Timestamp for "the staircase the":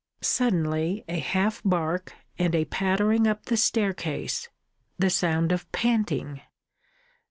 3.45-5.11